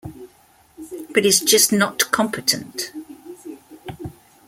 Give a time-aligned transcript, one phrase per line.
[1.13, 2.91] But he's just not competent.